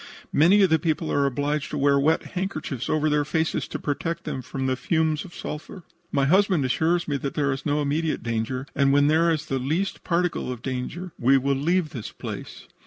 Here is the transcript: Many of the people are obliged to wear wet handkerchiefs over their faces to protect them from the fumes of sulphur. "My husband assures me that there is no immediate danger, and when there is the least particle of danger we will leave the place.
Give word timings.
Many 0.33 0.63
of 0.63 0.71
the 0.71 0.79
people 0.79 1.11
are 1.11 1.27
obliged 1.27 1.69
to 1.69 1.77
wear 1.77 1.99
wet 1.99 2.23
handkerchiefs 2.33 2.89
over 2.89 3.07
their 3.07 3.23
faces 3.23 3.67
to 3.67 3.77
protect 3.77 4.23
them 4.23 4.41
from 4.41 4.65
the 4.65 4.75
fumes 4.75 5.23
of 5.25 5.35
sulphur. 5.35 5.83
"My 6.11 6.25
husband 6.25 6.65
assures 6.65 7.07
me 7.07 7.17
that 7.17 7.35
there 7.35 7.51
is 7.51 7.67
no 7.67 7.83
immediate 7.83 8.23
danger, 8.23 8.65
and 8.75 8.91
when 8.91 9.05
there 9.09 9.29
is 9.29 9.45
the 9.45 9.59
least 9.59 10.03
particle 10.03 10.51
of 10.51 10.63
danger 10.63 11.11
we 11.19 11.37
will 11.37 11.53
leave 11.55 11.91
the 11.91 12.01
place. 12.17 12.65